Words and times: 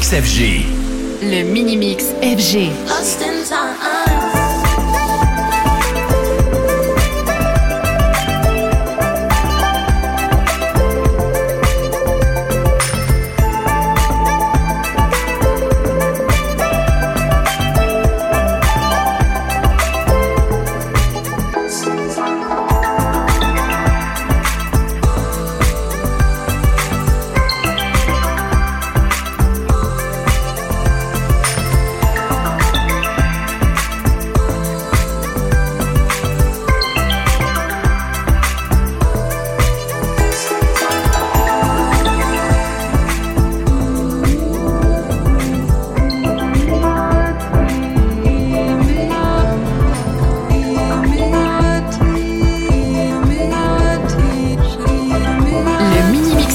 Mix 0.00 0.14
FG. 0.14 0.64
Le 1.20 1.42
Mini 1.42 1.76
Mix 1.76 2.06
FG. 2.22 2.70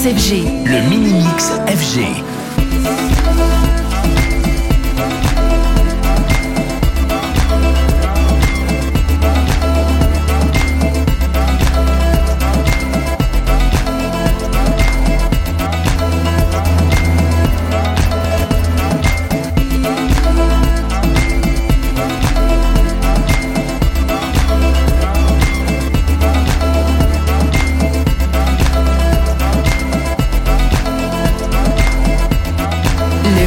Le 0.07 0.87
Mini 0.87 1.13
Mix 1.13 1.51
FG. 1.65 2.05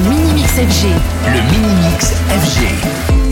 Le 0.08 0.14
Mini 0.14 1.74
Mix 1.82 2.14
FG. 2.30 3.27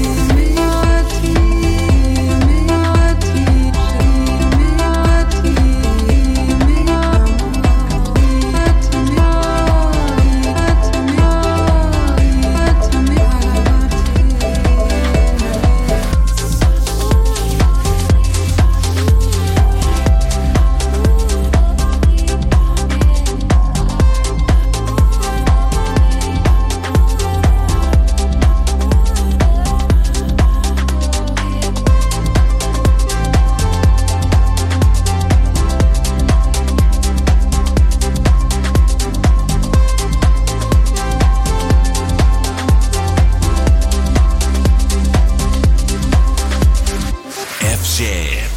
Jam. 47.97 48.56